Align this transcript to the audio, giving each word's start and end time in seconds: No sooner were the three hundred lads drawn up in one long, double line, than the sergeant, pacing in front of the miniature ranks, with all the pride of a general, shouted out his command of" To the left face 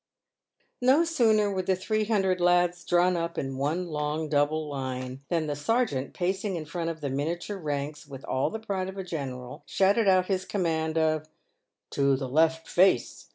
No 0.81 1.03
sooner 1.03 1.51
were 1.51 1.61
the 1.61 1.75
three 1.75 2.05
hundred 2.05 2.41
lads 2.41 2.83
drawn 2.83 3.15
up 3.15 3.37
in 3.37 3.55
one 3.59 3.85
long, 3.85 4.29
double 4.29 4.67
line, 4.67 5.21
than 5.29 5.45
the 5.45 5.55
sergeant, 5.55 6.15
pacing 6.15 6.55
in 6.55 6.65
front 6.65 6.89
of 6.89 7.01
the 7.01 7.09
miniature 7.11 7.59
ranks, 7.59 8.07
with 8.07 8.25
all 8.25 8.49
the 8.49 8.57
pride 8.57 8.89
of 8.89 8.97
a 8.97 9.03
general, 9.03 9.61
shouted 9.67 10.07
out 10.07 10.25
his 10.25 10.43
command 10.43 10.97
of" 10.97 11.27
To 11.91 12.15
the 12.15 12.27
left 12.27 12.67
face 12.67 13.29